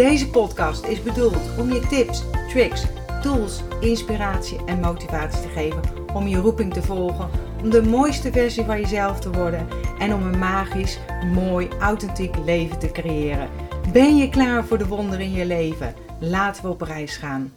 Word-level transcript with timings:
Deze 0.00 0.30
podcast 0.30 0.84
is 0.84 1.02
bedoeld 1.02 1.58
om 1.58 1.72
je 1.72 1.86
tips, 1.86 2.22
tricks, 2.48 2.84
tools, 3.22 3.60
inspiratie 3.80 4.58
en 4.66 4.80
motivatie 4.80 5.42
te 5.42 5.48
geven 5.48 5.80
om 6.14 6.26
je 6.26 6.36
roeping 6.36 6.72
te 6.72 6.82
volgen, 6.82 7.30
om 7.62 7.70
de 7.70 7.82
mooiste 7.82 8.32
versie 8.32 8.64
van 8.64 8.80
jezelf 8.80 9.20
te 9.20 9.30
worden 9.30 9.68
en 9.98 10.14
om 10.14 10.22
een 10.22 10.38
magisch, 10.38 10.98
mooi, 11.34 11.68
authentiek 11.80 12.36
leven 12.44 12.78
te 12.78 12.90
creëren. 12.90 13.48
Ben 13.92 14.16
je 14.16 14.28
klaar 14.28 14.64
voor 14.64 14.78
de 14.78 14.86
wonderen 14.86 15.24
in 15.24 15.32
je 15.32 15.46
leven? 15.46 15.94
Laten 16.20 16.62
we 16.62 16.68
op 16.68 16.80
reis 16.80 17.16
gaan. 17.16 17.54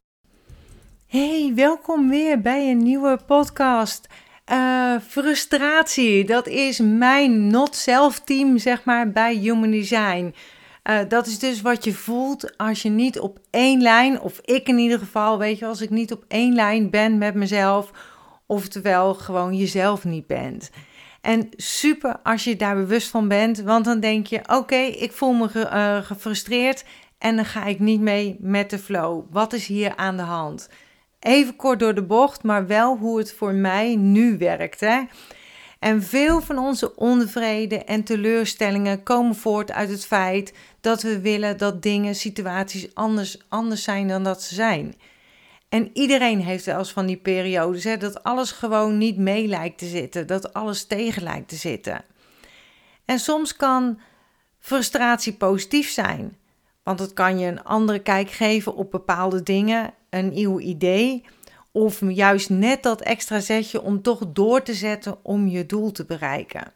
Hey, 1.08 1.52
welkom 1.56 2.10
weer 2.10 2.42
bij 2.42 2.72
een 2.72 2.84
nieuwe 2.84 3.20
podcast. 3.26 4.08
Uh, 4.52 4.96
frustratie, 5.08 6.26
dat 6.26 6.48
is 6.48 6.80
mijn 6.80 7.48
not-self 7.48 8.20
team, 8.20 8.58
zeg 8.58 8.84
maar, 8.84 9.12
bij 9.12 9.36
Human 9.36 9.72
Design. 9.72 10.34
Uh, 10.90 11.00
dat 11.08 11.28
is 11.28 11.40
dus 11.40 11.62
wat 11.62 11.84
je 11.84 11.94
voelt 11.94 12.58
als 12.58 12.82
je 12.82 12.90
niet 12.90 13.20
op 13.20 13.40
één 13.50 13.82
lijn, 13.82 14.22
of 14.22 14.40
ik 14.44 14.68
in 14.68 14.78
ieder 14.78 15.00
geval, 15.00 15.38
weet 15.38 15.60
je, 15.60 15.66
als 15.66 15.82
ik 15.82 15.90
niet 15.90 16.12
op 16.12 16.26
één 16.28 16.56
lijn 16.56 16.90
ben 16.90 17.18
met 17.18 17.34
mezelf, 17.36 17.92
oftewel 18.46 19.14
gewoon 19.14 19.56
jezelf 19.56 20.04
niet 20.04 20.28
bent. 20.28 20.70
En 21.22 21.50
super 21.56 22.20
als 22.24 22.44
je 22.44 22.56
daar 22.56 22.76
bewust 22.76 23.10
van 23.10 23.28
bent, 23.28 23.62
want 23.62 23.86
dan 23.86 24.00
denk 24.00 24.28
je: 24.28 24.42
oké, 24.48 24.76
ik 24.76 25.12
voel 25.12 25.34
me 25.34 25.50
ge, 25.50 25.70
uh, 25.74 25.98
gefrustreerd 26.06 26.84
en 27.18 27.36
dan 27.36 27.46
ga 27.46 27.66
ik 27.66 27.80
niet 27.80 28.02
mee 28.02 28.38
met 28.40 28.70
de 28.70 28.80
flow. 28.80 29.26
Wat 29.32 29.54
is 29.54 29.68
hier 29.68 29.96
aan 29.96 30.18
de 30.18 30.24
hand? 30.24 30.70
Even 31.20 31.56
kort 31.56 31.80
door 31.80 31.96
de 31.96 32.04
bocht, 32.04 32.44
maar 32.44 32.68
wel 32.68 32.98
hoe 32.98 33.18
het 33.18 33.34
voor 33.34 33.54
mij 33.54 33.96
nu 33.96 34.38
werkt. 34.38 34.80
Hè? 34.80 35.02
En 35.84 36.04
veel 36.04 36.42
van 36.42 36.58
onze 36.58 36.96
onvrede 36.96 37.84
en 37.84 38.04
teleurstellingen 38.04 39.04
komen 39.04 39.36
voort 39.36 39.72
uit 39.72 39.90
het 39.90 40.06
feit 40.06 40.54
dat 40.82 41.02
we 41.02 41.20
willen 41.20 41.58
dat 41.58 41.82
dingen, 41.82 42.16
situaties 42.16 42.96
anders, 42.96 43.38
anders 43.50 43.84
zijn 43.84 44.08
dan 44.08 44.24
dat 44.24 44.42
ze 44.42 44.56
zijn. 44.56 44.96
En 45.70 45.90
iedereen 45.94 46.42
heeft 46.42 46.66
wel 46.66 46.78
eens 46.78 46.92
van 46.92 47.06
die 47.06 47.18
periodes 47.18 47.84
hè, 47.84 47.98
dat 47.98 48.24
alles 48.24 48.52
gewoon 48.52 48.98
niet 48.98 49.18
mee 49.18 49.48
lijkt 49.48 49.78
te 49.78 49.86
zitten, 49.86 50.28
dat 50.28 50.54
alles 50.54 50.86
tegen 50.86 51.24
lijkt 51.24 51.50
te 51.50 51.56
zitten. 51.56 52.06
En 53.06 53.20
soms 53.20 53.56
kan 53.56 54.00
frustratie 54.60 55.34
positief 55.34 55.90
zijn, 55.90 56.38
want 56.84 57.00
het 57.00 57.14
kan 57.14 57.40
je 57.40 57.48
een 57.48 57.64
andere 57.64 58.00
kijk 58.00 58.30
geven 58.30 58.76
op 58.76 58.92
bepaalde 58.92 59.44
dingen, 59.44 59.94
een 60.10 60.34
nieuw 60.34 60.60
idee 60.60 61.24
of 61.76 62.02
juist 62.08 62.50
net 62.50 62.84
dat 62.84 63.02
extra 63.02 63.40
zetje 63.40 63.82
om 63.82 64.02
toch 64.02 64.20
door 64.28 64.62
te 64.62 64.74
zetten 64.74 65.26
om 65.26 65.48
je 65.48 65.66
doel 65.66 65.92
te 65.92 66.06
bereiken. 66.06 66.72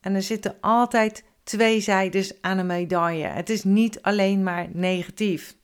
En 0.00 0.14
er 0.14 0.22
zitten 0.22 0.56
altijd 0.60 1.24
twee 1.44 1.80
zijdes 1.80 2.32
aan 2.40 2.58
een 2.58 2.66
medaille. 2.66 3.26
Het 3.26 3.50
is 3.50 3.64
niet 3.64 4.02
alleen 4.02 4.42
maar 4.42 4.68
negatief. 4.72 5.56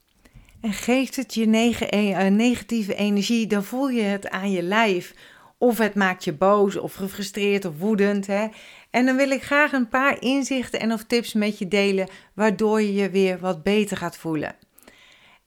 En 0.61 0.73
geeft 0.73 1.17
het 1.17 1.35
je 1.35 1.47
eh, 1.91 2.27
negatieve 2.27 2.95
energie, 2.95 3.47
dan 3.47 3.65
voel 3.65 3.89
je 3.89 4.03
het 4.03 4.29
aan 4.29 4.51
je 4.51 4.63
lijf. 4.63 5.15
Of 5.59 5.79
het 5.79 5.95
maakt 5.95 6.25
je 6.25 6.33
boos 6.33 6.77
of 6.77 6.95
gefrustreerd 6.95 7.65
of 7.65 7.79
woedend. 7.79 8.27
Hè? 8.27 8.47
En 8.91 9.07
dan 9.07 9.17
wil 9.17 9.31
ik 9.31 9.43
graag 9.43 9.73
een 9.73 9.89
paar 9.89 10.23
inzichten 10.23 10.81
en 10.81 10.93
of 10.93 11.05
tips 11.05 11.33
met 11.33 11.59
je 11.59 11.69
delen, 11.69 12.09
waardoor 12.35 12.83
je 12.83 12.95
je 12.95 13.11
weer 13.11 13.39
wat 13.39 13.63
beter 13.63 13.97
gaat 13.97 14.17
voelen. 14.17 14.57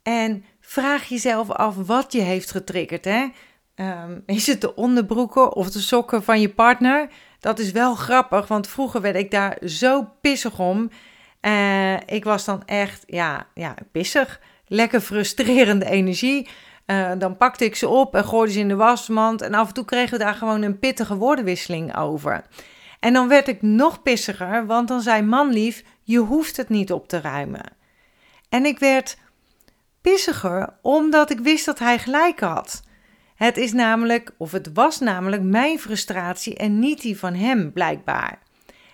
En 0.04 0.44
vraag 0.68 1.08
jezelf 1.08 1.52
af 1.52 1.76
wat 1.76 2.14
je 2.14 2.22
heeft 2.22 2.52
getriggerd. 2.52 3.06
Hè? 3.06 3.28
Um, 3.76 4.24
is 4.26 4.48
het 4.48 4.62
de 4.62 4.76
onderbroeken 4.76 5.54
of 5.54 5.70
de 5.70 5.80
sokken 5.80 6.24
van 6.24 6.42
je 6.42 6.50
partner? 6.50 7.10
Dat 7.40 7.60
is 7.60 7.72
wel 7.72 7.96
grappig, 7.96 8.48
want 8.48 8.68
vroeger 8.68 9.02
werd 9.02 9.16
ik 9.16 9.32
daar 9.32 9.58
zo 9.66 10.10
pissig 10.22 10.60
om. 10.60 10.90
Uh, 11.42 11.94
ik 11.94 12.24
was 12.24 12.46
dan 12.46 12.66
echt, 12.66 13.04
ja, 13.06 13.48
ja, 13.54 13.76
pissig. 13.92 14.40
Lekker 14.68 15.02
frustrerende 15.02 15.86
energie. 15.86 16.48
Uh, 16.86 17.12
dan 17.18 17.38
pakte 17.38 17.66
ik 17.66 17.76
ze 17.76 17.88
op 17.88 18.16
en 18.16 18.26
gooide 18.26 18.54
ze 18.54 18.60
in 18.60 18.68
de 18.68 18.76
wasmand. 18.76 19.42
En 19.42 19.54
af 19.54 19.68
en 19.68 19.74
toe 19.74 19.86
kregen 19.86 20.18
we 20.18 20.24
daar 20.24 20.36
gewoon 20.36 20.62
een 20.62 20.80
pittige 20.80 21.16
woordenwisseling 21.16 21.96
over. 21.96 22.46
En 23.00 23.14
dan 23.14 23.28
werd 23.28 23.48
ik 23.48 23.62
nog 23.62 24.02
pissiger, 24.02 24.66
want 24.66 24.88
dan 24.88 25.02
zei 25.02 25.22
manlief: 25.22 25.84
Je 26.04 26.20
hoeft 26.20 26.58
het 26.58 26.70
niet 26.70 26.92
op 26.92 27.08
te 27.08 27.22
ruimen. 27.22 27.76
En 28.50 28.66
ik 28.66 28.80
werd 28.80 29.18
pissiger 30.02 30.74
omdat 30.82 31.30
ik 31.30 31.40
wist 31.40 31.66
dat 31.66 31.80
hij 31.80 32.00
gelijk 32.00 32.40
had. 32.40 32.82
Het 33.36 33.58
is 33.58 33.74
namelijk, 33.74 34.32
of 34.38 34.52
het 34.52 34.70
was 34.74 35.00
namelijk 35.00 35.42
mijn 35.42 35.80
frustratie 35.80 36.56
en 36.56 36.80
niet 36.80 37.02
die 37.02 37.20
van 37.20 37.34
hem, 37.34 37.74
blijkbaar. 37.74 38.40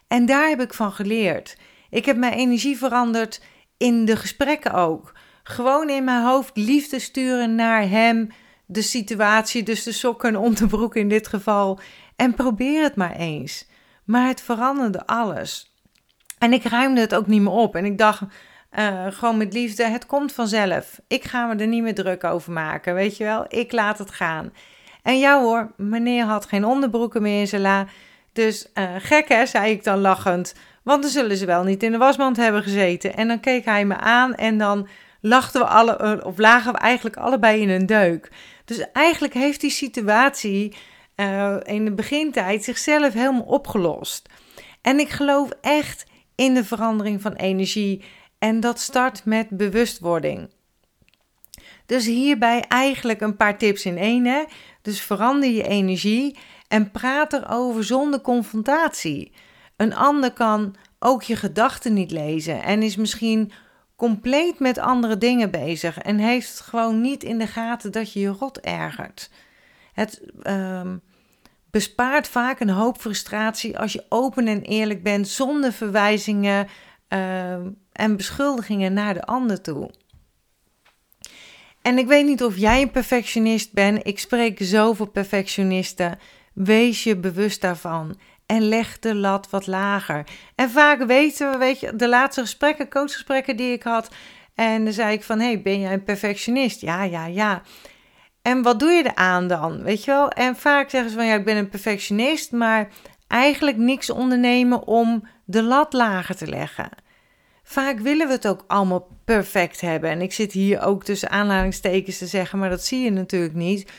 En 0.08 0.26
daar 0.26 0.50
heb 0.50 0.62
ik 0.62 0.74
van 0.74 0.92
geleerd. 0.92 1.58
Ik 1.90 2.06
heb 2.06 2.18
mijn 2.18 2.34
energie 2.34 2.78
veranderd 2.78 3.42
in 3.78 4.06
de 4.06 4.16
gesprekken 4.16 4.74
ook. 4.74 5.14
Gewoon 5.44 5.90
in 5.90 6.04
mijn 6.04 6.24
hoofd 6.24 6.58
liefde 6.58 7.00
sturen 7.00 7.56
naar 7.56 7.90
hem, 7.90 8.30
de 8.66 8.82
situatie, 8.82 9.64
dus 9.64 9.84
de 9.84 9.92
sokken 9.92 10.30
en 10.30 10.38
onderbroek 10.38 10.96
in 10.96 11.10
dit 11.10 11.28
geval. 11.28 11.80
En 12.16 12.34
probeer 12.34 12.84
het 12.84 12.96
maar 12.96 13.16
eens. 13.16 13.68
Maar 14.04 14.28
het 14.28 14.42
veranderde 14.42 15.06
alles. 15.06 15.76
En 16.38 16.54
ik 16.54 16.64
ruimde 16.64 17.02
het 17.02 17.16
ook 17.16 17.28
niet 17.28 17.42
meer 17.42 17.52
op. 17.52 17.76
En 17.76 17.86
ik 17.86 17.98
dacht, 17.98 18.22
uh, 18.80 19.06
gewoon 19.10 19.38
met 19.38 19.54
liefde, 19.54 19.88
het 19.88 20.06
komt 20.06 20.32
vanzelf. 20.32 21.00
Ik 21.08 21.24
ga 21.24 21.46
me 21.46 21.56
er 21.56 21.68
niet 21.68 21.84
meer 21.84 21.96
druk 21.96 22.24
over 22.24 22.52
maken, 22.52 22.94
weet 22.94 23.18
je 23.18 23.24
wel. 23.24 23.46
Ik 23.48 23.72
laat 23.72 23.98
het 23.98 24.12
gaan. 24.12 24.54
En 25.04 25.20
ja 25.20 25.42
hoor, 25.42 25.72
meneer 25.78 26.24
had 26.24 26.46
geen 26.46 26.66
onderbroeken 26.66 27.22
meer 27.22 27.40
in 27.40 27.48
zijn 27.48 27.62
la. 27.62 27.86
Dus 28.34 28.70
uh, 28.74 28.90
gek 28.98 29.28
hè, 29.28 29.46
zei 29.46 29.72
ik 29.72 29.84
dan 29.84 30.00
lachend. 30.00 30.56
Want 30.84 31.02
dan 31.02 31.12
zullen 31.12 31.38
ze 31.38 31.46
wel 31.46 31.64
niet 31.64 31.84
in 31.84 31.92
de 31.92 31.98
wasmand 31.98 32.38
hebben 32.38 32.64
gezeten. 32.64 33.16
En 33.16 33.28
dan 33.28 33.40
keek 33.40 33.66
hij 33.66 33.86
me 33.86 33.96
aan 33.96 34.36
en 34.36 34.58
dan 34.58 34.88
lachten 35.22 35.62
we 35.62 35.68
alle, 35.68 35.98
eh, 35.98 36.26
of 36.26 36.38
lagen 36.38 36.72
we 36.72 36.78
eigenlijk 36.78 37.18
allebei 37.18 37.62
in 37.62 37.70
een 37.70 37.86
deuk. 37.86 38.32
Dus 38.66 38.92
eigenlijk 38.92 39.34
heeft 39.34 39.62
die 39.62 39.70
situatie 39.70 40.76
in 41.64 41.86
de 41.86 41.94
begintijd 41.96 42.64
zichzelf 42.64 43.14
helemaal 43.14 43.42
opgelost. 43.42 44.30
En 44.82 45.00
ik 45.00 45.10
geloof 45.10 45.50
echt 45.62 46.06
in 46.36 46.54
de 46.54 46.64
verandering 46.64 47.22
van 47.22 47.34
energie 47.34 48.04
en 48.44 48.60
dat 48.60 48.80
start 48.80 49.26
met 49.26 49.50
bewustwording. 49.50 50.50
Dus 51.86 52.06
hierbij 52.06 52.66
eigenlijk 52.68 53.22
een 53.22 53.36
paar 53.36 53.58
tips 53.58 53.86
in 53.86 53.98
één. 53.98 54.26
Hè? 54.26 54.44
Dus 54.82 55.02
verander 55.02 55.50
je 55.50 55.68
energie 55.68 56.38
en 56.68 56.92
praat 56.92 57.34
erover 57.34 57.84
zonder 57.84 58.22
confrontatie. 58.22 59.32
Een 59.76 59.96
ander 59.96 60.34
kan 60.34 60.76
ook 61.00 61.24
je 61.24 61.36
gedachten 61.36 61.94
niet 61.94 62.12
lezen 62.12 62.64
en 62.64 62.82
is 62.82 62.96
misschien 62.96 63.52
compleet 63.96 64.60
met 64.60 64.78
andere 64.78 65.18
dingen 65.18 65.52
bezig 65.52 65.98
en 65.98 66.18
heeft 66.18 66.60
gewoon 66.60 67.02
niet 67.02 67.24
in 67.24 67.38
de 67.38 67.48
gaten 67.48 67.92
dat 67.92 68.14
je 68.14 68.20
je 68.20 68.28
rot 68.28 68.60
ergert. 68.60 69.30
Het 69.94 70.22
um, 70.48 71.02
bespaart 71.72 72.28
vaak 72.28 72.60
een 72.60 72.70
hoop 72.70 72.98
frustratie 72.98 73.78
als 73.80 73.94
je 73.94 74.06
open 74.10 74.48
en 74.48 74.62
eerlijk 74.62 75.04
bent 75.04 75.28
zonder 75.28 75.74
verwijzingen 75.74 76.68
uh, 77.10 77.58
en 77.94 78.18
beschuldigingen 78.18 78.94
naar 78.94 79.14
de 79.14 79.24
ander 79.24 79.62
toe. 79.62 79.92
En 81.82 81.98
ik 81.98 82.08
weet 82.08 82.26
niet 82.26 82.44
of 82.44 82.58
jij 82.58 82.82
een 82.82 82.92
perfectionist 82.92 83.74
bent. 83.74 84.08
Ik 84.08 84.20
spreek 84.20 84.58
zoveel 84.62 85.06
perfectionisten. 85.06 86.20
Wees 86.54 87.04
je 87.04 87.18
bewust 87.18 87.62
daarvan. 87.62 88.20
En 88.46 88.62
leg 88.62 89.00
de 89.00 89.16
lat 89.16 89.50
wat 89.50 89.68
lager. 89.68 90.24
En 90.56 90.70
vaak 90.70 91.04
weten 91.04 91.52
we, 91.52 91.58
weet 91.58 91.80
je, 91.80 91.96
de 91.96 92.10
laatste 92.10 92.42
gesprekken, 92.42 92.90
coachgesprekken 92.90 93.58
die 93.58 93.72
ik 93.72 93.84
had. 93.84 94.10
En 94.56 94.84
dan 94.84 94.94
zei 94.94 95.14
ik 95.14 95.24
van, 95.24 95.40
hey, 95.40 95.62
ben 95.62 95.80
jij 95.80 95.94
een 95.94 96.04
perfectionist? 96.04 96.82
Ja, 96.82 97.04
ja, 97.04 97.26
ja. 97.26 97.62
En 98.42 98.62
wat 98.62 98.80
doe 98.80 98.92
je 98.92 99.04
eraan 99.06 99.48
dan? 99.48 99.84
Weet 99.84 100.04
je 100.04 100.12
wel? 100.12 100.30
En 100.30 100.56
vaak 100.56 100.90
zeggen 100.90 101.10
ze 101.10 101.18
van, 101.18 101.26
ja, 101.26 101.36
ik 101.36 101.46
ben 101.46 101.58
een 101.58 101.70
perfectionist. 101.70 102.52
Maar 102.52 102.88
eigenlijk 103.28 103.78
niks 103.78 104.10
ondernemen 104.10 104.88
om 104.88 105.28
de 105.46 105.64
lat 105.64 105.94
lager 105.94 106.36
te 106.36 106.48
leggen. 106.48 106.90
Vaak 107.74 108.00
willen 108.00 108.28
we 108.28 108.34
het 108.34 108.48
ook 108.48 108.64
allemaal 108.68 109.08
perfect 109.26 109.82
hebben. 109.82 110.10
En 110.10 110.22
ik 110.22 110.34
zit 110.34 110.52
hier 110.52 110.82
ook 110.82 111.04
tussen 111.04 111.30
aanhalingstekens 111.30 112.18
te 112.18 112.28
zeggen, 112.28 112.60
maar 112.60 112.70
dat 112.70 112.86
zie 112.86 113.04
je 113.04 113.12
natuurlijk 113.12 113.54
niet. 113.54 113.92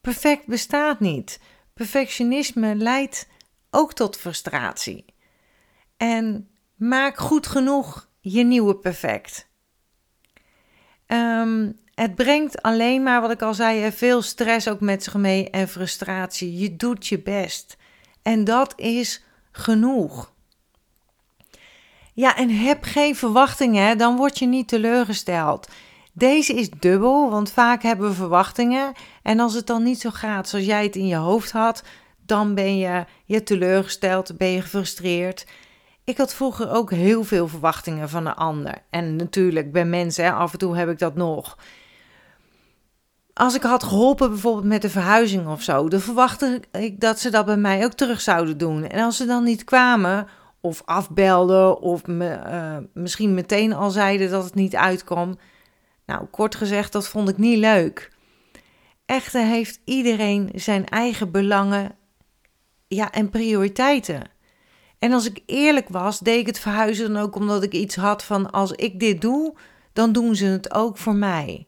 Perfect 0.00 0.46
bestaat 0.46 1.00
niet. 1.00 1.40
Perfectionisme 1.74 2.74
leidt 2.74 3.28
ook 3.70 3.92
tot 3.92 4.16
frustratie. 4.16 5.04
En 5.96 6.48
maak 6.74 7.18
goed 7.18 7.46
genoeg 7.46 8.08
je 8.20 8.44
nieuwe 8.44 8.76
perfect. 8.76 9.48
Ehm, 11.06 11.72
het 11.94 12.14
brengt 12.14 12.62
alleen 12.62 13.02
maar, 13.02 13.20
wat 13.20 13.30
ik 13.30 13.42
al 13.42 13.54
zei, 13.54 13.92
veel 13.92 14.22
stress 14.22 14.68
ook 14.68 14.80
met 14.80 15.02
zich 15.02 15.14
mee 15.14 15.50
en 15.50 15.68
frustratie. 15.68 16.58
Je 16.58 16.76
doet 16.76 17.06
je 17.06 17.22
best. 17.22 17.76
En 18.22 18.44
dat 18.44 18.72
is 18.76 19.24
genoeg. 19.52 20.32
Ja, 22.14 22.36
en 22.36 22.50
heb 22.50 22.84
geen 22.84 23.16
verwachtingen, 23.16 23.98
dan 23.98 24.16
word 24.16 24.38
je 24.38 24.46
niet 24.46 24.68
teleurgesteld. 24.68 25.68
Deze 26.12 26.54
is 26.54 26.70
dubbel, 26.70 27.30
want 27.30 27.50
vaak 27.50 27.82
hebben 27.82 28.08
we 28.08 28.14
verwachtingen. 28.14 28.92
En 29.22 29.40
als 29.40 29.54
het 29.54 29.66
dan 29.66 29.82
niet 29.82 30.00
zo 30.00 30.10
gaat 30.10 30.48
zoals 30.48 30.64
jij 30.64 30.82
het 30.82 30.96
in 30.96 31.06
je 31.06 31.16
hoofd 31.16 31.52
had, 31.52 31.82
dan 32.26 32.54
ben 32.54 32.78
je, 32.78 33.04
je 33.24 33.42
teleurgesteld, 33.42 34.36
ben 34.36 34.48
je 34.48 34.60
gefrustreerd. 34.60 35.46
Ik 36.04 36.18
had 36.18 36.34
vroeger 36.34 36.70
ook 36.70 36.90
heel 36.90 37.24
veel 37.24 37.48
verwachtingen 37.48 38.08
van 38.08 38.26
een 38.26 38.34
ander. 38.34 38.74
En 38.90 39.16
natuurlijk, 39.16 39.72
bij 39.72 39.84
mensen, 39.84 40.34
af 40.34 40.52
en 40.52 40.58
toe 40.58 40.76
heb 40.76 40.88
ik 40.88 40.98
dat 40.98 41.14
nog. 41.14 41.58
Als 43.34 43.54
ik 43.54 43.62
had 43.62 43.82
geholpen 43.82 44.30
bijvoorbeeld 44.30 44.64
met 44.64 44.82
de 44.82 44.90
verhuizing 44.90 45.48
of 45.48 45.62
zo, 45.62 45.88
dan 45.88 46.00
verwachtte 46.00 46.60
ik 46.72 47.00
dat 47.00 47.18
ze 47.18 47.30
dat 47.30 47.46
bij 47.46 47.56
mij 47.56 47.84
ook 47.84 47.92
terug 47.92 48.20
zouden 48.20 48.58
doen. 48.58 48.86
En 48.86 49.04
als 49.04 49.16
ze 49.16 49.26
dan 49.26 49.44
niet 49.44 49.64
kwamen, 49.64 50.28
of 50.60 50.82
afbelden, 50.84 51.80
of 51.80 52.06
me, 52.06 52.40
uh, 52.46 52.76
misschien 52.94 53.34
meteen 53.34 53.72
al 53.72 53.90
zeiden 53.90 54.30
dat 54.30 54.44
het 54.44 54.54
niet 54.54 54.76
uitkwam. 54.76 55.38
Nou, 56.06 56.24
kort 56.24 56.54
gezegd, 56.54 56.92
dat 56.92 57.08
vond 57.08 57.28
ik 57.28 57.36
niet 57.36 57.58
leuk. 57.58 58.12
Echter 59.06 59.44
heeft 59.44 59.80
iedereen 59.84 60.50
zijn 60.54 60.86
eigen 60.86 61.30
belangen 61.30 61.96
ja, 62.88 63.12
en 63.12 63.30
prioriteiten. 63.30 64.22
En 64.98 65.12
als 65.12 65.26
ik 65.26 65.42
eerlijk 65.46 65.88
was, 65.88 66.18
deed 66.18 66.40
ik 66.40 66.46
het 66.46 66.58
verhuizen 66.58 67.12
dan 67.12 67.22
ook 67.22 67.34
omdat 67.34 67.62
ik 67.62 67.72
iets 67.72 67.96
had 67.96 68.24
van 68.24 68.50
als 68.50 68.72
ik 68.72 69.00
dit 69.00 69.20
doe, 69.20 69.54
dan 69.92 70.12
doen 70.12 70.34
ze 70.34 70.44
het 70.44 70.74
ook 70.74 70.98
voor 70.98 71.14
mij. 71.14 71.66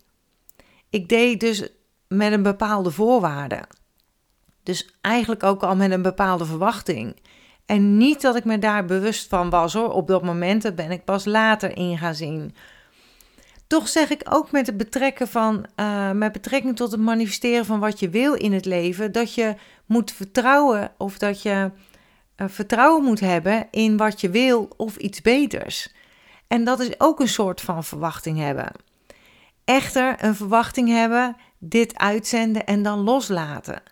Ik 0.91 1.09
deed 1.09 1.41
dus 1.41 1.69
met 2.09 2.33
een 2.33 2.43
bepaalde 2.43 2.91
voorwaarde. 2.91 3.65
Dus 4.63 4.95
eigenlijk 5.01 5.43
ook 5.43 5.63
al 5.63 5.77
met 5.77 5.91
een 5.91 6.03
bepaalde 6.03 6.45
verwachting. 6.45 7.17
En 7.67 7.97
niet 7.97 8.21
dat 8.21 8.37
ik 8.37 8.45
me 8.45 8.59
daar 8.59 8.85
bewust 8.85 9.29
van 9.29 9.51
was 9.51 9.73
hoor. 9.73 9.91
Op 9.93 10.07
dat 10.07 10.23
moment 10.23 10.63
dat 10.63 10.75
ben 10.75 10.91
ik 10.91 11.05
pas 11.05 11.25
later 11.25 11.77
in 11.77 11.99
gaan 11.99 12.15
zien. 12.15 12.55
Toch 13.67 13.89
zeg 13.89 14.11
ik 14.11 14.23
ook 14.29 14.51
met 14.51 14.67
het 14.67 14.77
betrekken 14.77 15.29
van, 15.29 15.67
uh, 15.77 16.11
met 16.11 16.33
betrekking 16.33 16.77
tot 16.77 16.91
het 16.91 17.01
manifesteren 17.01 17.65
van 17.65 17.81
wat 17.81 18.01
je 18.01 18.09
wil 18.09 18.35
in 18.35 18.53
het 18.53 18.65
leven, 18.65 19.13
dat 19.13 19.35
je 19.35 19.55
moet 19.87 20.13
vertrouwen 20.13 20.93
of 20.99 21.19
dat 21.19 21.43
je 21.43 21.71
uh, 22.37 22.49
vertrouwen 22.49 23.05
moet 23.05 23.21
hebben 23.21 23.69
in 23.71 23.97
wat 23.97 24.21
je 24.21 24.31
wil 24.31 24.69
of 24.77 24.97
iets 24.97 25.23
beters. 25.23 25.95
En 26.47 26.65
dat 26.65 26.81
is 26.81 27.01
ook 27.01 27.21
een 27.21 27.29
soort 27.29 27.61
van 27.61 27.85
verwachting 27.85 28.39
hebben. 28.39 28.73
Echter, 29.65 30.25
een 30.25 30.35
verwachting 30.35 30.89
hebben, 30.89 31.37
dit 31.59 31.99
uitzenden 31.99 32.67
en 32.67 32.83
dan 32.83 32.99
loslaten. 32.99 33.83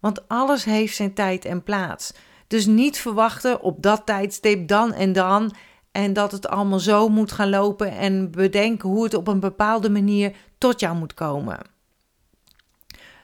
Want 0.00 0.28
alles 0.28 0.64
heeft 0.64 0.96
zijn 0.96 1.14
tijd 1.14 1.44
en 1.44 1.62
plaats. 1.62 2.12
Dus 2.52 2.66
niet 2.66 2.98
verwachten 2.98 3.60
op 3.60 3.82
dat 3.82 4.06
tijdstip 4.06 4.68
dan 4.68 4.92
en 4.92 5.12
dan 5.12 5.54
en 5.92 6.12
dat 6.12 6.32
het 6.32 6.48
allemaal 6.48 6.78
zo 6.78 7.08
moet 7.08 7.32
gaan 7.32 7.50
lopen 7.50 7.90
en 7.90 8.30
bedenken 8.30 8.88
hoe 8.88 9.04
het 9.04 9.14
op 9.14 9.28
een 9.28 9.40
bepaalde 9.40 9.90
manier 9.90 10.36
tot 10.58 10.80
jou 10.80 10.96
moet 10.96 11.14
komen. 11.14 11.58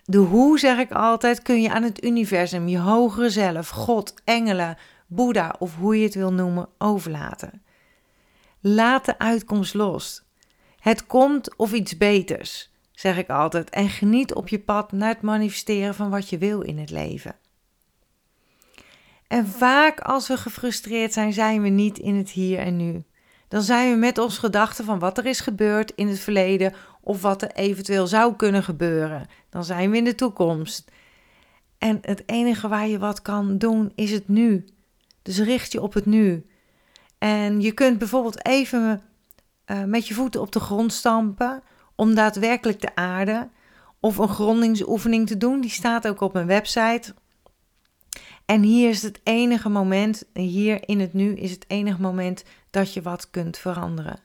De 0.05 0.19
hoe, 0.19 0.59
zeg 0.59 0.79
ik 0.79 0.93
altijd, 0.93 1.43
kun 1.43 1.63
je 1.63 1.71
aan 1.71 1.83
het 1.83 2.05
universum, 2.05 2.69
je 2.69 2.79
hogere 2.79 3.31
zelf, 3.31 3.69
God, 3.69 4.15
engelen, 4.25 4.77
Boeddha 5.07 5.55
of 5.59 5.77
hoe 5.77 5.99
je 5.99 6.05
het 6.05 6.15
wil 6.15 6.33
noemen, 6.33 6.69
overlaten. 6.79 7.63
Laat 8.61 9.05
de 9.05 9.19
uitkomst 9.19 9.75
los. 9.75 10.23
Het 10.79 11.07
komt 11.07 11.57
of 11.57 11.73
iets 11.73 11.97
beters, 11.97 12.71
zeg 12.93 13.19
ik 13.19 13.29
altijd, 13.29 13.71
en 13.71 13.89
geniet 13.89 14.35
op 14.35 14.49
je 14.49 14.59
pad 14.59 14.93
naar 14.93 15.09
het 15.09 15.23
manifesteren 15.23 15.95
van 15.95 16.11
wat 16.11 16.29
je 16.29 16.39
wil 16.39 16.61
in 16.61 16.79
het 16.79 16.91
leven. 16.91 17.37
En 19.29 19.47
vaak 19.47 20.01
als 20.01 20.29
we 20.29 20.37
gefrustreerd 20.37 21.13
zijn, 21.13 21.33
zijn 21.33 21.63
we 21.63 21.69
niet 21.69 21.99
in 21.99 22.15
het 22.15 22.31
hier 22.31 22.59
en 22.59 22.77
nu. 22.77 23.05
Dan 23.49 23.63
zijn 23.63 23.91
we 23.91 23.97
met 23.97 24.19
ons 24.19 24.39
gedachten 24.39 24.85
van 24.85 24.99
wat 24.99 25.19
er 25.19 25.27
is 25.27 25.41
gebeurd 25.41 25.93
in 25.95 26.09
het 26.09 26.19
verleden 26.19 26.75
of 27.01 27.23
wat 27.23 27.43
er 27.43 27.51
eventueel 27.51 28.07
zou 28.07 28.37
kunnen 28.37 28.63
gebeuren. 28.63 29.27
Dan 29.51 29.65
zijn 29.65 29.91
we 29.91 29.97
in 29.97 30.05
de 30.05 30.15
toekomst. 30.15 30.91
En 31.79 31.99
het 32.03 32.23
enige 32.27 32.69
waar 32.69 32.89
je 32.89 32.99
wat 32.99 33.23
kan 33.23 33.59
doen 33.59 33.93
is 33.95 34.11
het 34.11 34.29
nu. 34.29 34.65
Dus 35.23 35.39
richt 35.39 35.73
je 35.73 35.83
op 35.83 35.95
het 35.95 36.07
nu. 36.07 36.47
En 37.19 37.61
je 37.61 37.73
kunt 37.73 37.99
bijvoorbeeld 37.99 38.47
even 38.47 39.03
uh, 39.67 39.85
met 39.85 40.09
je 40.09 40.15
voeten 40.15 40.41
op 40.41 40.53
de 40.53 40.61
grond 40.61 40.93
stampen 40.93 41.63
om 41.95 42.15
daadwerkelijk 42.15 42.81
te 42.81 42.95
aarden. 42.95 43.51
Of 44.01 44.19
een 44.19 44.29
grondingsoefening 44.29 45.27
te 45.27 45.37
doen. 45.37 45.61
Die 45.61 45.71
staat 45.71 46.09
ook 46.09 46.21
op 46.21 46.33
mijn 46.33 46.47
website 46.47 47.15
en 48.49 48.63
hier 48.63 48.89
is 48.89 49.03
het 49.03 49.21
enige 49.23 49.69
moment, 49.69 50.25
hier 50.33 50.89
in 50.89 51.01
het 51.01 51.13
nu 51.13 51.35
is 51.35 51.51
het 51.51 51.65
enige 51.67 52.01
moment 52.01 52.45
dat 52.71 52.93
je 52.93 53.03
wat 53.03 53.31
kunt 53.31 53.59
veranderen. 53.59 54.21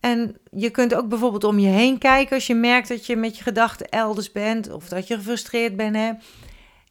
En 0.00 0.36
je 0.50 0.70
kunt 0.70 0.94
ook 0.94 1.08
bijvoorbeeld 1.08 1.44
om 1.44 1.58
je 1.58 1.68
heen 1.68 1.98
kijken 1.98 2.34
als 2.34 2.46
je 2.46 2.54
merkt 2.54 2.88
dat 2.88 3.06
je 3.06 3.16
met 3.16 3.36
je 3.36 3.42
gedachten 3.42 3.88
elders 3.88 4.32
bent 4.32 4.70
of 4.70 4.88
dat 4.88 5.06
je 5.06 5.16
gefrustreerd 5.16 5.76
bent. 5.76 5.96
Hè? 5.96 6.12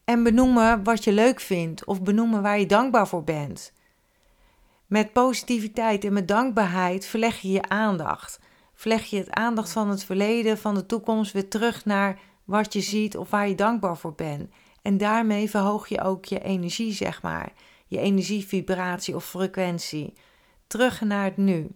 En 0.06 0.24
benoemen 0.24 0.84
wat 0.84 1.04
je 1.04 1.12
leuk 1.12 1.40
vindt 1.40 1.86
of 1.86 2.02
benoemen 2.02 2.42
waar 2.42 2.60
je 2.60 2.66
dankbaar 2.66 3.08
voor 3.08 3.24
bent. 3.24 3.74
Met 4.88 5.14
positiviteit 5.14 6.06
en 6.06 6.14
met 6.14 6.28
dankbaarheid 6.28 7.06
verleg 7.06 7.40
je 7.40 7.52
je 7.52 7.70
aandacht. 7.70 8.40
Verleg 8.74 9.06
je 9.06 9.18
het 9.18 9.31
aandacht 9.31 9.72
van 9.72 9.90
het 9.90 10.04
verleden, 10.04 10.58
van 10.58 10.75
de 10.75 10.86
toekomst 10.86 11.31
weer 11.31 11.50
terug 11.50 11.86
naar 11.86 12.20
wat 12.44 12.74
je 12.74 12.81
ziet 12.81 13.18
of 13.18 13.30
waar 13.30 13.48
je 13.48 13.56
dankbaar 13.56 13.98
voor 13.98 14.14
bent. 14.14 14.50
En 14.83 14.97
daarmee 14.97 15.50
verhoog 15.50 15.88
je 15.88 16.01
ook 16.01 16.25
je 16.25 16.39
energie, 16.39 16.94
zeg 16.94 17.21
maar. 17.21 17.51
Je 17.88 18.00
energievibratie 18.00 19.15
of 19.15 19.25
frequentie. 19.25 20.13
Terug 20.68 21.01
naar 21.01 21.24
het 21.24 21.38
nu. 21.38 21.69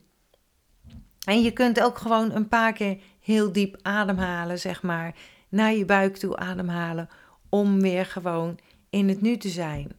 En 1.25 1.41
je 1.41 1.51
kunt 1.51 1.81
ook 1.81 1.97
gewoon 1.97 2.31
een 2.31 2.47
paar 2.47 2.73
keer 2.73 2.97
heel 3.19 3.51
diep 3.51 3.77
ademhalen, 3.81 4.59
zeg 4.59 4.83
maar. 4.83 5.15
Naar 5.49 5.73
je 5.73 5.85
buik 5.85 6.17
toe 6.17 6.37
ademhalen. 6.37 7.09
Om 7.49 7.81
weer 7.81 8.05
gewoon 8.05 8.59
in 8.89 9.09
het 9.09 9.21
nu 9.21 9.37
te 9.37 9.49
zijn. 9.49 9.91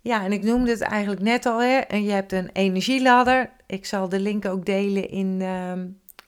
Ja, 0.00 0.24
en 0.24 0.32
ik 0.32 0.42
noemde 0.42 0.70
het 0.70 0.80
eigenlijk 0.80 1.22
net 1.22 1.46
al. 1.46 1.62
Hè? 1.62 1.76
En 1.76 2.02
je 2.02 2.10
hebt 2.10 2.32
een 2.32 2.50
energieladder. 2.52 3.50
Ik 3.66 3.86
zal 3.86 4.08
de 4.08 4.20
link 4.20 4.44
ook 4.44 4.64
delen 4.66 5.10
in 5.10 5.40
uh, 5.40 5.72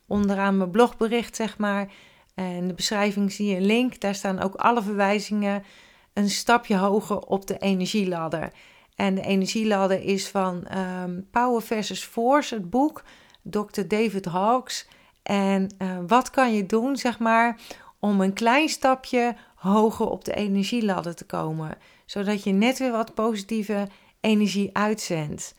onderaan 0.07 0.57
mijn 0.57 0.71
blogbericht, 0.71 1.37
zeg 1.37 1.59
maar. 1.59 1.93
En 2.37 2.69
de 2.69 2.75
beschrijving 2.75 3.33
zie 3.33 3.47
je 3.47 3.57
een 3.57 3.67
link. 3.67 4.01
Daar 4.01 4.15
staan 4.15 4.41
ook 4.41 4.55
alle 4.55 4.83
verwijzingen 4.83 5.65
een 6.13 6.31
stapje 6.31 6.77
hoger 6.77 7.19
op 7.19 7.47
de 7.47 7.59
energieladder. 7.59 8.53
En 8.95 9.15
de 9.15 9.23
energieladder 9.23 10.03
is 10.03 10.29
van 10.29 10.67
um, 10.77 11.29
Power 11.31 11.63
versus 11.63 12.05
Force, 12.05 12.55
het 12.55 12.71
boek, 12.71 13.05
Dr. 13.43 13.87
David 13.89 14.25
Hawkes. 14.25 14.87
En 15.23 15.75
uh, 15.79 15.99
wat 16.07 16.31
kan 16.31 16.55
je 16.55 16.67
doen, 16.67 16.97
zeg 16.97 17.19
maar, 17.19 17.61
om 17.99 18.21
een 18.21 18.33
klein 18.33 18.69
stapje 18.69 19.37
hoger 19.55 20.07
op 20.07 20.25
de 20.25 20.35
energieladder 20.35 21.15
te 21.15 21.25
komen, 21.25 21.79
zodat 22.07 22.43
je 22.43 22.53
net 22.53 22.79
weer 22.79 22.93
wat 22.93 23.15
positieve 23.15 23.89
energie 24.21 24.71
uitzendt. 24.73 25.55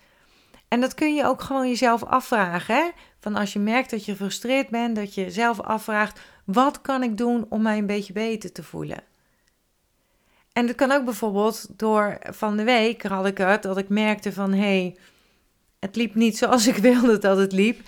En 0.67 0.81
dat 0.81 0.93
kun 0.93 1.15
je 1.15 1.25
ook 1.25 1.41
gewoon 1.41 1.67
jezelf 1.67 2.03
afvragen. 2.03 2.75
Hè? 2.75 2.89
Van 3.19 3.35
als 3.35 3.53
je 3.53 3.59
merkt 3.59 3.89
dat 3.89 4.05
je 4.05 4.11
gefrustreerd 4.11 4.69
bent, 4.69 4.95
dat 4.95 5.13
je 5.13 5.31
zelf 5.31 5.61
afvraagt: 5.61 6.19
wat 6.45 6.81
kan 6.81 7.03
ik 7.03 7.17
doen 7.17 7.45
om 7.49 7.61
mij 7.61 7.77
een 7.77 7.85
beetje 7.85 8.13
beter 8.13 8.51
te 8.51 8.63
voelen? 8.63 9.03
En 10.53 10.67
dat 10.67 10.75
kan 10.75 10.91
ook 10.91 11.05
bijvoorbeeld 11.05 11.79
door 11.79 12.17
van 12.29 12.57
de 12.57 12.63
week 12.63 13.03
had 13.03 13.25
ik 13.25 13.37
het 13.37 13.63
dat 13.63 13.77
ik 13.77 13.89
merkte 13.89 14.33
van 14.33 14.53
hé, 14.53 14.59
hey, 14.59 14.97
het 15.79 15.95
liep 15.95 16.15
niet 16.15 16.37
zoals 16.37 16.67
ik 16.67 16.75
wilde 16.91 17.17
dat 17.17 17.37
het 17.37 17.51
liep. 17.51 17.79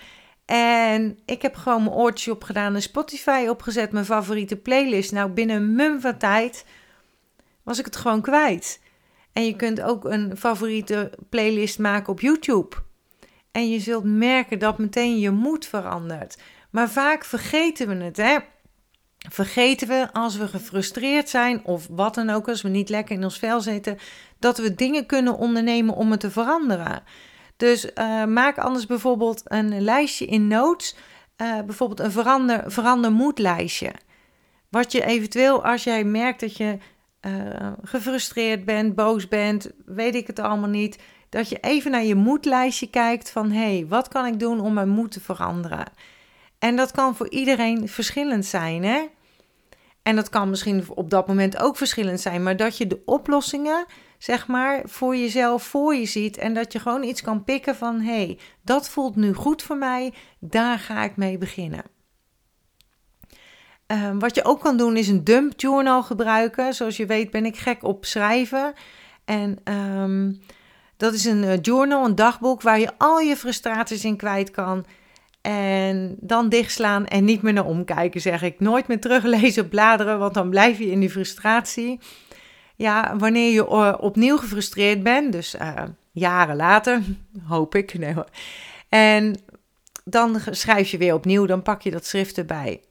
En 0.45 1.19
ik 1.25 1.41
heb 1.41 1.55
gewoon 1.55 1.83
mijn 1.83 1.95
oortje 1.95 2.31
opgedaan 2.31 2.75
en 2.75 2.81
Spotify 2.81 3.45
opgezet, 3.49 3.91
mijn 3.91 4.05
favoriete 4.05 4.55
playlist. 4.55 5.11
Nou, 5.11 5.29
binnen 5.29 5.55
een 5.55 5.75
mum 5.75 6.01
van 6.01 6.17
tijd 6.17 6.65
was 7.63 7.79
ik 7.79 7.85
het 7.85 7.95
gewoon 7.95 8.21
kwijt. 8.21 8.79
En 9.33 9.45
je 9.45 9.55
kunt 9.55 9.81
ook 9.81 10.05
een 10.05 10.37
favoriete 10.37 11.11
playlist 11.29 11.79
maken 11.79 12.13
op 12.13 12.19
YouTube. 12.19 12.75
En 13.51 13.69
je 13.69 13.79
zult 13.79 14.03
merken 14.03 14.59
dat 14.59 14.77
meteen 14.77 15.19
je 15.19 15.31
moed 15.31 15.65
verandert. 15.65 16.37
Maar 16.71 16.89
vaak 16.89 17.25
vergeten 17.25 17.87
we 17.87 18.03
het, 18.03 18.17
hè? 18.17 18.37
Vergeten 19.29 19.87
we 19.87 20.07
als 20.11 20.37
we 20.37 20.47
gefrustreerd 20.47 21.29
zijn 21.29 21.65
of 21.65 21.87
wat 21.89 22.15
dan 22.15 22.29
ook, 22.29 22.47
als 22.47 22.61
we 22.61 22.69
niet 22.69 22.89
lekker 22.89 23.15
in 23.15 23.23
ons 23.23 23.39
vel 23.39 23.61
zitten, 23.61 23.97
dat 24.39 24.57
we 24.57 24.75
dingen 24.75 25.05
kunnen 25.05 25.37
ondernemen 25.37 25.95
om 25.95 26.11
het 26.11 26.19
te 26.19 26.31
veranderen. 26.31 27.03
Dus 27.57 27.85
uh, 27.85 28.25
maak 28.25 28.57
anders 28.57 28.85
bijvoorbeeld 28.85 29.41
een 29.43 29.81
lijstje 29.81 30.25
in 30.25 30.47
notes, 30.47 30.95
uh, 31.37 31.61
bijvoorbeeld 31.61 31.99
een 31.99 32.11
verander, 32.11 32.63
verander 32.71 33.11
moedlijstje. 33.11 33.91
Wat 34.69 34.91
je 34.91 35.05
eventueel, 35.05 35.63
als 35.63 35.83
jij 35.83 36.03
merkt 36.03 36.39
dat 36.39 36.57
je 36.57 36.77
uh, 37.21 37.71
gefrustreerd 37.83 38.65
bent, 38.65 38.95
boos 38.95 39.27
bent, 39.27 39.71
weet 39.85 40.15
ik 40.15 40.27
het 40.27 40.39
allemaal 40.39 40.69
niet, 40.69 40.99
dat 41.29 41.49
je 41.49 41.57
even 41.59 41.91
naar 41.91 42.03
je 42.03 42.15
moedlijstje 42.15 42.89
kijkt 42.89 43.31
van 43.31 43.51
hé, 43.51 43.75
hey, 43.75 43.85
wat 43.87 44.07
kan 44.07 44.25
ik 44.25 44.39
doen 44.39 44.59
om 44.59 44.73
mijn 44.73 44.89
moed 44.89 45.11
te 45.11 45.19
veranderen? 45.19 45.85
En 46.59 46.75
dat 46.75 46.91
kan 46.91 47.15
voor 47.15 47.29
iedereen 47.29 47.87
verschillend 47.87 48.45
zijn, 48.45 48.83
hè? 48.83 49.05
En 50.03 50.15
dat 50.15 50.29
kan 50.29 50.49
misschien 50.49 50.83
op 50.89 51.09
dat 51.09 51.27
moment 51.27 51.57
ook 51.57 51.77
verschillend 51.77 52.19
zijn, 52.19 52.43
maar 52.43 52.57
dat 52.57 52.77
je 52.77 52.87
de 52.87 53.01
oplossingen, 53.05 53.85
zeg 54.17 54.47
maar, 54.47 54.81
voor 54.85 55.15
jezelf 55.15 55.63
voor 55.63 55.95
je 55.95 56.05
ziet 56.05 56.37
en 56.37 56.53
dat 56.53 56.73
je 56.73 56.79
gewoon 56.79 57.03
iets 57.03 57.21
kan 57.21 57.43
pikken 57.43 57.75
van, 57.75 58.01
hé, 58.01 58.25
hey, 58.25 58.39
dat 58.61 58.89
voelt 58.89 59.15
nu 59.15 59.33
goed 59.33 59.61
voor 59.61 59.77
mij, 59.77 60.13
daar 60.39 60.79
ga 60.79 61.03
ik 61.03 61.15
mee 61.15 61.37
beginnen. 61.37 61.83
Ehm, 63.89 64.19
wat 64.19 64.35
je 64.35 64.45
ook 64.45 64.59
kan 64.59 64.77
doen 64.77 64.97
is 64.97 65.07
een 65.07 65.23
dump 65.23 65.53
journal 65.55 66.03
gebruiken. 66.03 66.73
Zoals 66.73 66.97
je 66.97 67.05
weet 67.05 67.31
ben 67.31 67.45
ik 67.45 67.57
gek 67.57 67.83
op 67.83 68.05
schrijven. 68.05 68.73
En 69.25 69.57
um, 69.63 70.41
dat 70.97 71.13
is 71.13 71.25
een 71.25 71.43
uh, 71.43 71.53
journal, 71.61 72.05
een 72.05 72.15
dagboek 72.15 72.61
waar 72.61 72.79
je 72.79 72.91
al 72.97 73.19
je 73.19 73.35
frustraties 73.35 74.05
in 74.05 74.17
kwijt 74.17 74.51
kan. 74.51 74.85
En 75.41 76.15
dan 76.19 76.49
dichtslaan 76.49 77.05
en 77.05 77.25
niet 77.25 77.41
meer 77.41 77.53
naar 77.53 77.65
omkijken, 77.65 78.21
zeg 78.21 78.41
ik. 78.41 78.59
Nooit 78.59 78.87
meer 78.87 78.99
teruglezen, 78.99 79.69
bladeren, 79.69 80.19
want 80.19 80.33
dan 80.33 80.49
blijf 80.49 80.77
je 80.77 80.91
in 80.91 80.99
die 80.99 81.09
frustratie. 81.09 81.99
Ja, 82.75 83.17
wanneer 83.17 83.51
je 83.51 83.65
uh, 83.69 83.93
opnieuw 83.99 84.37
gefrustreerd 84.37 85.03
bent, 85.03 85.31
dus 85.31 85.55
uh, 85.55 85.73
jaren 86.11 86.55
later, 86.55 87.01
hoop 87.47 87.75
ik. 87.75 87.95
En 88.89 89.41
dan 90.03 90.39
schrijf 90.49 90.91
je 90.91 90.97
weer 90.97 91.13
opnieuw, 91.13 91.45
dan 91.45 91.61
pak 91.61 91.81
je 91.81 91.91
dat 91.91 92.05
schrift 92.05 92.37
erbij 92.37 92.81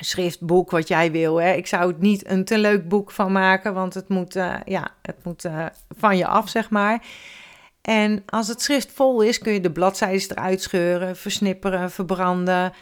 schriftboek 0.00 0.70
wat 0.70 0.88
jij 0.88 1.12
wil. 1.12 1.40
Hè. 1.40 1.52
Ik 1.52 1.66
zou 1.66 1.90
het 1.90 2.00
niet 2.00 2.30
een 2.30 2.44
te 2.44 2.58
leuk 2.58 2.88
boek 2.88 3.10
van 3.10 3.32
maken, 3.32 3.74
want 3.74 3.94
het 3.94 4.08
moet, 4.08 4.36
uh, 4.36 4.54
ja, 4.64 4.88
het 5.02 5.24
moet 5.24 5.44
uh, 5.44 5.66
van 5.98 6.16
je 6.16 6.26
af, 6.26 6.48
zeg 6.48 6.70
maar. 6.70 7.02
En 7.82 8.22
als 8.26 8.48
het 8.48 8.62
schrift 8.62 8.92
vol 8.92 9.22
is, 9.22 9.38
kun 9.38 9.52
je 9.52 9.60
de 9.60 9.72
bladzijden 9.72 10.30
eruit 10.30 10.62
scheuren, 10.62 11.16
versnipperen, 11.16 11.90
verbranden. 11.90 12.72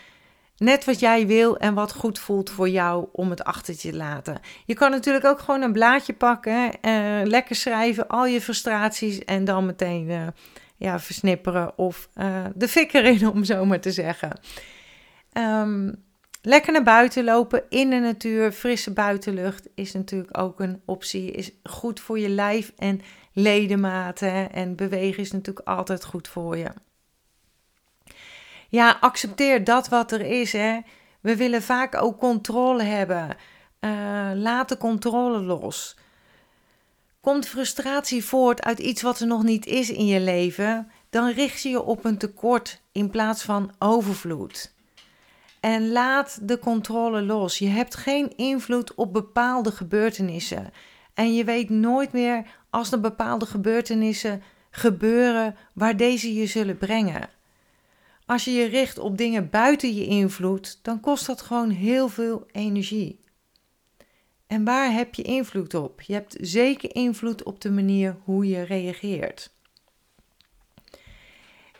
Net 0.56 0.84
wat 0.84 1.00
jij 1.00 1.26
wil 1.26 1.56
en 1.56 1.74
wat 1.74 1.92
goed 1.92 2.18
voelt 2.18 2.50
voor 2.50 2.68
jou 2.68 3.06
om 3.12 3.30
het 3.30 3.44
achter 3.44 3.78
te 3.78 3.96
laten. 3.96 4.40
Je 4.64 4.74
kan 4.74 4.90
natuurlijk 4.90 5.24
ook 5.24 5.40
gewoon 5.40 5.62
een 5.62 5.72
blaadje 5.72 6.12
pakken, 6.12 6.70
uh, 6.82 7.20
lekker 7.24 7.56
schrijven, 7.56 8.08
al 8.08 8.26
je 8.26 8.40
frustraties 8.40 9.24
en 9.24 9.44
dan 9.44 9.66
meteen 9.66 10.32
ja, 10.76 10.98
versnipperen 11.00 11.78
of 11.78 12.08
de 12.54 12.68
fik 12.68 12.92
erin, 12.92 13.28
om 13.34 13.44
zo 13.44 13.64
maar 13.64 13.80
te 13.80 13.92
zeggen. 13.92 14.40
Um, 15.32 16.05
Lekker 16.46 16.72
naar 16.72 16.82
buiten 16.82 17.24
lopen 17.24 17.62
in 17.68 17.90
de 17.90 17.98
natuur, 17.98 18.52
frisse 18.52 18.92
buitenlucht 18.92 19.68
is 19.74 19.92
natuurlijk 19.92 20.38
ook 20.38 20.60
een 20.60 20.82
optie. 20.84 21.30
Is 21.30 21.50
goed 21.62 22.00
voor 22.00 22.18
je 22.18 22.28
lijf 22.28 22.72
en 22.76 23.00
ledematen. 23.32 24.52
En 24.52 24.76
bewegen 24.76 25.22
is 25.22 25.32
natuurlijk 25.32 25.68
altijd 25.68 26.04
goed 26.04 26.28
voor 26.28 26.56
je. 26.56 26.68
Ja, 28.68 28.96
accepteer 29.00 29.64
dat 29.64 29.88
wat 29.88 30.12
er 30.12 30.20
is. 30.20 30.52
Hè. 30.52 30.80
We 31.20 31.36
willen 31.36 31.62
vaak 31.62 32.02
ook 32.02 32.18
controle 32.18 32.82
hebben. 32.82 33.36
Uh, 33.80 34.30
laat 34.34 34.68
de 34.68 34.76
controle 34.76 35.40
los. 35.40 35.96
Komt 37.20 37.48
frustratie 37.48 38.24
voort 38.24 38.62
uit 38.62 38.78
iets 38.78 39.02
wat 39.02 39.20
er 39.20 39.26
nog 39.26 39.42
niet 39.42 39.66
is 39.66 39.90
in 39.90 40.06
je 40.06 40.20
leven, 40.20 40.90
dan 41.10 41.30
richt 41.30 41.62
je 41.62 41.68
je 41.68 41.82
op 41.82 42.04
een 42.04 42.18
tekort 42.18 42.80
in 42.92 43.10
plaats 43.10 43.42
van 43.42 43.72
overvloed. 43.78 44.74
En 45.66 45.88
laat 45.88 46.38
de 46.48 46.58
controle 46.58 47.22
los. 47.22 47.58
Je 47.58 47.68
hebt 47.68 47.94
geen 47.94 48.36
invloed 48.36 48.94
op 48.94 49.12
bepaalde 49.12 49.70
gebeurtenissen. 49.72 50.70
En 51.14 51.34
je 51.34 51.44
weet 51.44 51.70
nooit 51.70 52.12
meer 52.12 52.46
als 52.70 52.92
er 52.92 53.00
bepaalde 53.00 53.46
gebeurtenissen 53.46 54.42
gebeuren 54.70 55.56
waar 55.74 55.96
deze 55.96 56.34
je 56.34 56.46
zullen 56.46 56.78
brengen. 56.78 57.28
Als 58.26 58.44
je 58.44 58.50
je 58.50 58.64
richt 58.64 58.98
op 58.98 59.18
dingen 59.18 59.50
buiten 59.50 59.94
je 59.94 60.06
invloed, 60.06 60.78
dan 60.82 61.00
kost 61.00 61.26
dat 61.26 61.42
gewoon 61.42 61.70
heel 61.70 62.08
veel 62.08 62.46
energie. 62.52 63.20
En 64.46 64.64
waar 64.64 64.92
heb 64.92 65.14
je 65.14 65.22
invloed 65.22 65.74
op? 65.74 66.00
Je 66.00 66.12
hebt 66.12 66.36
zeker 66.40 66.94
invloed 66.94 67.42
op 67.42 67.60
de 67.60 67.70
manier 67.70 68.16
hoe 68.24 68.48
je 68.48 68.62
reageert. 68.62 69.54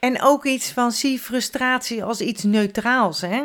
En 0.00 0.22
ook 0.22 0.44
iets 0.44 0.70
van 0.70 0.92
zie 0.92 1.18
frustratie 1.18 2.04
als 2.04 2.20
iets 2.20 2.42
neutraals. 2.42 3.20
Hè? 3.20 3.42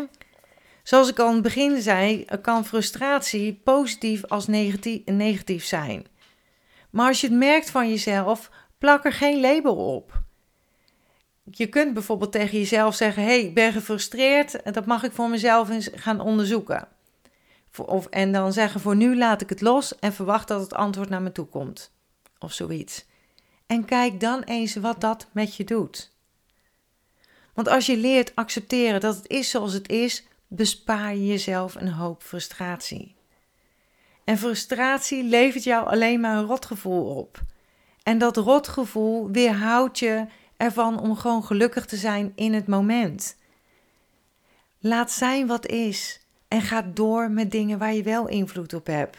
Zoals 0.84 1.10
ik 1.10 1.20
al 1.20 1.28
in 1.28 1.34
het 1.34 1.44
begin 1.44 1.82
zei, 1.82 2.26
kan 2.42 2.66
frustratie 2.66 3.62
positief 3.64 4.26
als 4.26 4.48
negatief, 5.06 5.66
zijn. 5.66 6.06
Maar 6.90 7.08
als 7.08 7.22
je 7.22 7.28
het 7.28 7.36
merkt 7.36 7.70
van 7.70 7.90
jezelf, 7.90 8.50
plak 8.78 9.06
er 9.06 9.14
geen 9.14 9.40
label 9.40 9.76
op. 9.76 10.22
Je 11.52 11.68
kunt 11.68 11.94
bijvoorbeeld 11.94 12.32
tegen 12.32 12.58
jezelf 12.58 12.96
zeggen: 12.96 13.24
hey, 13.24 13.42
ik 13.42 13.54
ben 13.54 13.74
gefrustreerd 13.74 14.74
dat 14.74 14.86
mag 14.86 15.04
ik 15.04 15.12
voor 15.12 15.30
mezelf 15.30 15.70
eens 15.70 15.90
gaan 15.96 16.20
onderzoeken. 16.20 16.88
Of, 17.78 18.06
en 18.06 18.32
dan 18.32 18.54
zeggen: 18.54 18.82
Voor 18.82 18.96
nu 18.96 19.18
laat 19.18 19.42
ik 19.42 19.50
het 19.50 19.62
los 19.62 20.00
en 20.00 20.14
verwacht 20.14 20.48
dat 20.48 20.62
het 20.62 20.74
antwoord 20.74 21.10
naar 21.10 21.22
me 21.22 21.32
toe 21.32 21.46
komt. 21.46 21.92
Of 22.40 22.54
zoiets. 22.54 23.06
En 23.68 23.86
kijk 23.86 24.20
dan 24.20 24.44
eens 24.44 24.76
wat 24.76 25.02
dat 25.02 25.28
met 25.32 25.56
je 25.56 25.64
doet. 25.64 26.12
Want 27.54 27.68
als 27.68 27.86
je 27.86 27.98
leert 27.98 28.36
accepteren 28.36 29.00
dat 29.00 29.16
het 29.16 29.30
is 29.30 29.50
zoals 29.50 29.74
het 29.74 29.90
is, 29.90 30.24
bespaar 30.54 31.16
je 31.16 31.26
jezelf 31.26 31.76
een 31.76 31.92
hoop 31.92 32.24
frustratie. 32.24 33.16
En 34.24 34.38
frustratie 34.38 35.24
levert 35.24 35.64
jou 35.64 35.88
alleen 35.88 36.20
maar 36.20 36.38
een 36.38 36.46
rotgevoel 36.46 37.16
op. 37.16 37.42
En 38.04 38.18
dat 38.18 38.38
rotgevoel 38.38 39.32
weerhoudt 39.32 40.00
je 40.00 40.26
ervan 40.58 41.00
om 41.00 41.16
gewoon 41.16 41.44
gelukkig 41.44 41.86
te 41.86 41.96
zijn 41.96 42.32
in 42.36 42.54
het 42.54 42.68
moment. 42.68 43.38
Laat 44.80 45.12
zijn 45.12 45.48
wat 45.48 45.68
is 45.68 46.20
en 46.48 46.62
ga 46.62 46.82
door 46.82 47.32
met 47.32 47.52
dingen 47.52 47.78
waar 47.78 47.94
je 47.94 48.04
wel 48.04 48.28
invloed 48.28 48.74
op 48.74 48.86
hebt. 48.86 49.18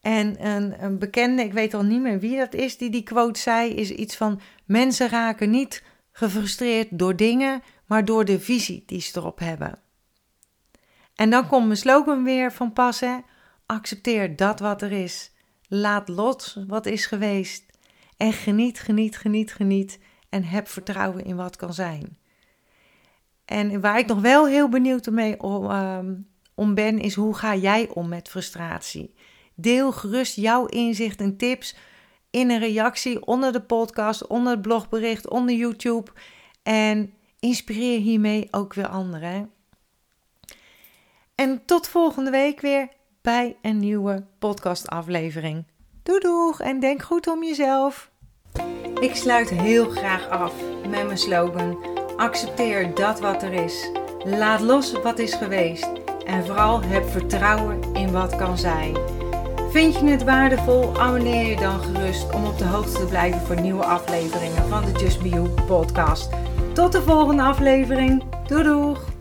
En 0.00 0.46
een, 0.46 0.84
een, 0.84 0.98
bekende, 0.98 1.42
ik 1.42 1.52
weet 1.52 1.74
al 1.74 1.82
niet 1.82 2.00
meer 2.00 2.18
wie 2.18 2.36
dat 2.36 2.54
is, 2.54 2.76
die 2.76 2.90
die 2.90 3.02
quote 3.02 3.40
zei, 3.40 3.70
is 3.70 3.90
iets 3.90 4.16
van: 4.16 4.40
mensen 4.64 5.08
raken 5.08 5.50
niet 5.50 5.82
gefrustreerd 6.12 6.88
door 6.90 7.16
dingen, 7.16 7.62
maar 7.86 8.04
door 8.04 8.24
de 8.24 8.40
visie 8.40 8.82
die 8.86 9.00
ze 9.00 9.18
erop 9.18 9.38
hebben. 9.38 9.78
En 11.14 11.30
dan 11.30 11.46
komt 11.46 11.66
mijn 11.66 11.78
slogan 11.78 12.24
weer 12.24 12.52
van 12.52 12.72
passen: 12.72 13.24
accepteer 13.66 14.36
dat 14.36 14.60
wat 14.60 14.82
er 14.82 14.92
is. 14.92 15.32
Laat 15.68 16.08
los 16.08 16.58
wat 16.66 16.86
is 16.86 17.06
geweest. 17.06 17.64
En 18.16 18.32
geniet, 18.32 18.80
geniet, 18.80 19.16
geniet, 19.16 19.52
geniet. 19.52 19.98
En 20.28 20.44
heb 20.44 20.68
vertrouwen 20.68 21.24
in 21.24 21.36
wat 21.36 21.56
kan 21.56 21.74
zijn. 21.74 22.18
En 23.44 23.80
waar 23.80 23.98
ik 23.98 24.06
nog 24.06 24.20
wel 24.20 24.46
heel 24.46 24.68
benieuwd 24.68 25.10
mee 25.10 25.40
om, 25.40 25.70
ehm, 25.70 26.14
om 26.54 26.74
ben, 26.74 26.98
is 26.98 27.14
hoe 27.14 27.34
ga 27.34 27.56
jij 27.56 27.88
om 27.88 28.08
met 28.08 28.28
frustratie? 28.28 29.14
Deel 29.54 29.92
gerust 29.92 30.36
jouw 30.36 30.66
inzicht 30.66 31.20
en 31.20 31.36
tips 31.36 31.76
in 32.30 32.50
een 32.50 32.58
reactie 32.58 33.26
onder 33.26 33.52
de 33.52 33.62
podcast, 33.62 34.26
onder 34.26 34.52
het 34.52 34.62
blogbericht, 34.62 35.28
onder 35.28 35.54
YouTube. 35.54 36.10
En 36.62 37.14
inspireer 37.44 38.00
hiermee 38.00 38.48
ook 38.50 38.74
weer 38.74 38.88
anderen. 38.88 39.50
En 41.34 41.62
tot 41.64 41.88
volgende 41.88 42.30
week 42.30 42.60
weer 42.60 42.88
bij 43.22 43.56
een 43.62 43.78
nieuwe 43.78 44.24
podcastaflevering. 44.38 45.64
Doei 46.02 46.20
doeg 46.20 46.60
en 46.60 46.80
denk 46.80 47.02
goed 47.02 47.26
om 47.26 47.44
jezelf. 47.44 48.10
Ik 49.00 49.14
sluit 49.14 49.50
heel 49.50 49.90
graag 49.90 50.28
af 50.28 50.52
met 50.88 51.06
mijn 51.06 51.18
slogan: 51.18 51.78
accepteer 52.16 52.94
dat 52.94 53.20
wat 53.20 53.42
er 53.42 53.52
is. 53.52 53.90
Laat 54.24 54.60
los 54.60 54.92
wat 54.92 55.18
is 55.18 55.34
geweest 55.34 55.90
en 56.26 56.46
vooral 56.46 56.82
heb 56.82 57.08
vertrouwen 57.08 57.94
in 57.94 58.12
wat 58.12 58.36
kan 58.36 58.58
zijn. 58.58 58.96
Vind 59.70 59.94
je 59.94 60.06
het 60.06 60.24
waardevol? 60.24 60.98
Abonneer 60.98 61.50
je 61.50 61.56
dan 61.56 61.80
gerust 61.80 62.34
om 62.34 62.44
op 62.44 62.58
de 62.58 62.64
hoogte 62.64 62.98
te 62.98 63.06
blijven 63.06 63.40
voor 63.40 63.60
nieuwe 63.60 63.84
afleveringen 63.84 64.68
van 64.68 64.84
de 64.84 64.92
Just 64.92 65.22
Be 65.22 65.28
You 65.28 65.48
podcast. 65.48 66.28
Tot 66.74 66.92
de 66.92 67.02
volgende 67.02 67.42
aflevering. 67.42 68.22
Doei 68.46 68.62
doeg! 68.62 69.13